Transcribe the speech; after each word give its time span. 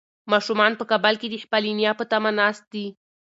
ماشومان 0.31 0.71
په 0.79 0.83
کابل 0.91 1.13
کې 1.21 1.27
د 1.31 1.35
خپلې 1.43 1.71
نیا 1.79 1.91
په 1.99 2.03
تمه 2.11 2.31
ناست 2.39 2.63
دي. 2.73 2.85